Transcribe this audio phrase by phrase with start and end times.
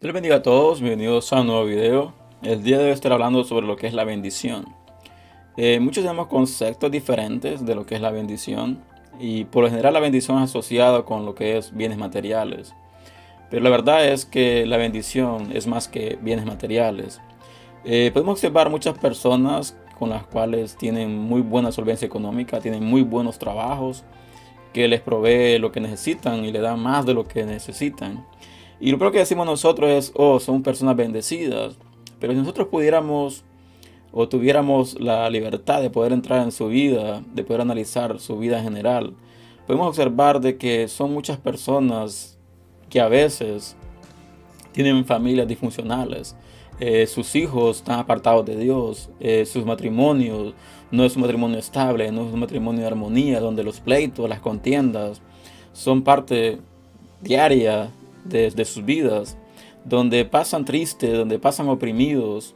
[0.00, 2.12] Dios les bendiga a todos, bienvenidos a un nuevo video.
[2.40, 4.66] El día de hoy estar hablando sobre lo que es la bendición.
[5.56, 8.80] Eh, muchos tenemos conceptos diferentes de lo que es la bendición
[9.18, 12.76] y por lo general la bendición es asociada con lo que es bienes materiales.
[13.50, 17.20] Pero la verdad es que la bendición es más que bienes materiales.
[17.84, 23.02] Eh, podemos observar muchas personas con las cuales tienen muy buena solvencia económica, tienen muy
[23.02, 24.04] buenos trabajos,
[24.72, 28.24] que les provee lo que necesitan y le da más de lo que necesitan.
[28.80, 31.76] Y lo primero que decimos nosotros es, oh, son personas bendecidas.
[32.20, 33.44] Pero si nosotros pudiéramos
[34.12, 38.58] o tuviéramos la libertad de poder entrar en su vida, de poder analizar su vida
[38.58, 39.14] en general,
[39.66, 42.38] podemos observar de que son muchas personas
[42.88, 43.76] que a veces
[44.72, 46.36] tienen familias disfuncionales.
[46.80, 50.54] Eh, sus hijos están apartados de Dios, eh, sus matrimonios
[50.90, 54.40] no es un matrimonio estable, no es un matrimonio de armonía, donde los pleitos, las
[54.40, 55.20] contiendas
[55.72, 56.58] son parte
[57.20, 57.90] diaria
[58.24, 59.36] de, sus vidas,
[59.84, 62.54] donde pasan tristes, donde pasan oprimidos,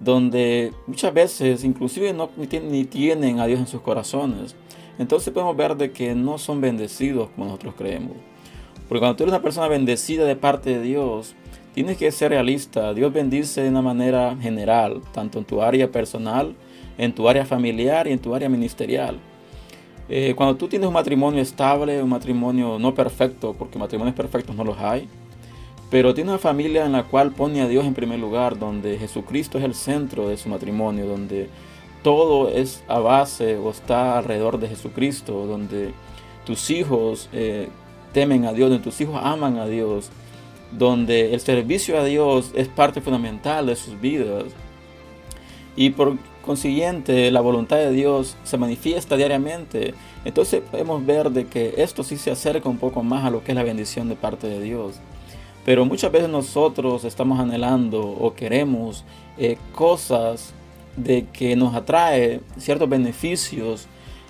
[0.00, 4.54] donde muchas veces inclusive no ni tienen a Dios en sus corazones.
[4.98, 8.16] Entonces podemos ver de que no son bendecidos como nosotros creemos.
[8.88, 11.34] Porque cuando tú eres una persona bendecida de parte de Dios,
[11.74, 12.94] tienes que ser realista.
[12.94, 16.54] Dios bendice de una manera general, tanto en tu área personal,
[16.98, 19.18] en tu área familiar y en tu área ministerial.
[20.08, 24.64] Eh, cuando tú tienes un matrimonio estable, un matrimonio no perfecto, porque matrimonios perfectos no
[24.64, 25.08] los hay,
[25.90, 29.58] pero tienes una familia en la cual pone a Dios en primer lugar, donde Jesucristo
[29.58, 31.48] es el centro de su matrimonio, donde
[32.02, 35.92] todo es a base o está alrededor de Jesucristo, donde
[36.44, 37.68] tus hijos eh,
[38.12, 40.10] temen a Dios, donde tus hijos aman a Dios,
[40.70, 44.44] donde el servicio a Dios es parte fundamental de sus vidas.
[45.76, 51.74] Y por consiguiente la voluntad de Dios se manifiesta diariamente, entonces podemos ver de que
[51.78, 54.46] esto sí se acerca un poco más a lo que es la bendición de parte
[54.46, 55.00] de Dios.
[55.64, 59.04] Pero muchas veces nosotros estamos anhelando o queremos
[59.38, 60.52] eh, cosas
[60.96, 63.86] de que nos atrae ciertos beneficios,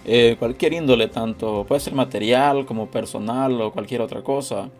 [0.06, 4.70] eh, cualquier índole, tanto puede ser material como personal o cualquier otra cosa.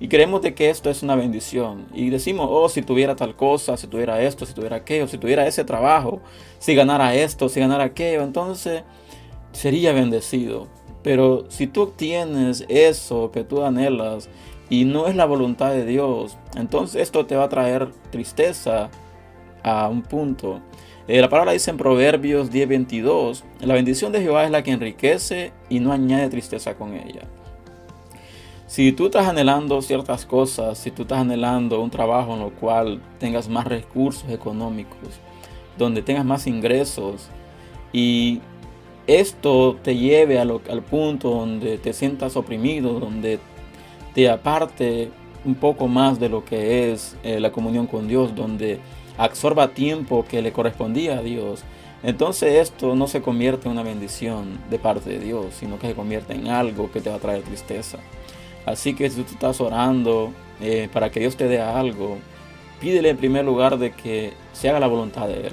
[0.00, 1.86] Y creemos de que esto es una bendición.
[1.92, 5.46] Y decimos, oh, si tuviera tal cosa, si tuviera esto, si tuviera aquello, si tuviera
[5.46, 6.22] ese trabajo,
[6.58, 8.82] si ganara esto, si ganara aquello, entonces
[9.52, 10.68] sería bendecido.
[11.02, 14.30] Pero si tú obtienes eso que tú anhelas
[14.70, 18.90] y no es la voluntad de Dios, entonces esto te va a traer tristeza
[19.62, 20.62] a un punto.
[21.08, 25.52] Eh, la palabra dice en Proverbios 10:22, la bendición de Jehová es la que enriquece
[25.68, 27.22] y no añade tristeza con ella.
[28.70, 33.00] Si tú estás anhelando ciertas cosas, si tú estás anhelando un trabajo en lo cual
[33.18, 35.08] tengas más recursos económicos,
[35.76, 37.30] donde tengas más ingresos
[37.92, 38.38] y
[39.08, 43.40] esto te lleve al punto donde te sientas oprimido, donde
[44.14, 45.10] te aparte
[45.44, 48.78] un poco más de lo que es eh, la comunión con Dios, donde
[49.18, 51.64] absorba tiempo que le correspondía a Dios,
[52.04, 55.94] entonces esto no se convierte en una bendición de parte de Dios, sino que se
[55.94, 57.98] convierte en algo que te va a traer tristeza.
[58.66, 62.18] Así que si tú estás orando eh, para que Dios te dé algo,
[62.80, 65.52] pídele en primer lugar de que se haga la voluntad de Él.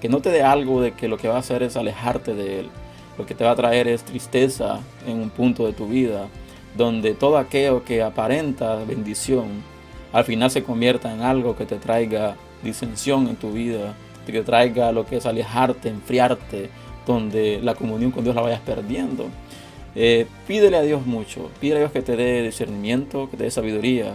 [0.00, 2.60] Que no te dé algo de que lo que va a hacer es alejarte de
[2.60, 2.70] Él.
[3.18, 6.28] Lo que te va a traer es tristeza en un punto de tu vida,
[6.76, 9.62] donde todo aquello que aparenta bendición,
[10.12, 13.94] al final se convierta en algo que te traiga disensión en tu vida,
[14.26, 16.70] que te traiga lo que es alejarte, enfriarte,
[17.06, 19.26] donde la comunión con Dios la vayas perdiendo.
[19.94, 23.50] Eh, pídele a Dios mucho, pídele a Dios que te dé discernimiento, que te dé
[23.50, 24.14] sabiduría.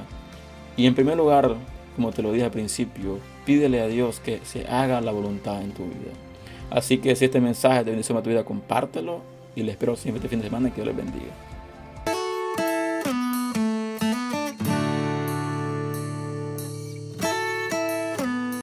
[0.78, 1.56] Y en primer lugar,
[1.96, 5.72] como te lo dije al principio, pídele a Dios que se haga la voluntad en
[5.72, 6.12] tu vida.
[6.70, 9.22] Así que si este mensaje de bendición a tu vida, compártelo
[9.56, 11.32] y le espero siempre este fin de semana que Dios les bendiga.